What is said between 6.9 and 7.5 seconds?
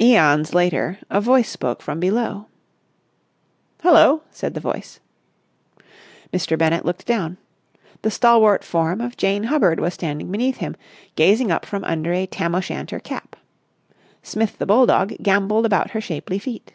down.